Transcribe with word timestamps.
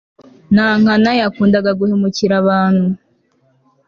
nankana 0.53 1.09
yakundaga 1.21 1.71
guhemukira 1.79 2.33
abantu 2.41 2.85